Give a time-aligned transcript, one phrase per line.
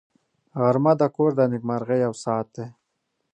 [0.59, 2.67] غرمه د کور د نېکمرغۍ یو ساعت دی